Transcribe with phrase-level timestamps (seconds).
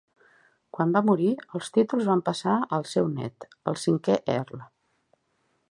[0.77, 1.27] Quan va morir,
[1.59, 4.65] els títols van passar al seu nét, el cinquè Earl.